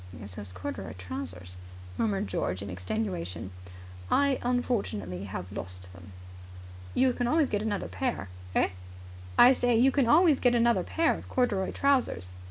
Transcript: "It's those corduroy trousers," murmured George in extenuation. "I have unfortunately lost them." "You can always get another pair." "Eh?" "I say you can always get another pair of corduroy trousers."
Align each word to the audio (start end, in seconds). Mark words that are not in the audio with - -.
"It's 0.19 0.33
those 0.33 0.51
corduroy 0.51 0.93
trousers," 0.93 1.57
murmured 1.95 2.25
George 2.27 2.63
in 2.63 2.71
extenuation. 2.71 3.51
"I 4.09 4.29
have 4.29 4.41
unfortunately 4.45 5.29
lost 5.51 5.93
them." 5.93 6.11
"You 6.95 7.13
can 7.13 7.27
always 7.27 7.51
get 7.51 7.61
another 7.61 7.87
pair." 7.87 8.27
"Eh?" 8.55 8.69
"I 9.37 9.53
say 9.53 9.77
you 9.77 9.91
can 9.91 10.07
always 10.07 10.39
get 10.39 10.55
another 10.55 10.81
pair 10.81 11.13
of 11.13 11.29
corduroy 11.29 11.69
trousers." 11.71 12.31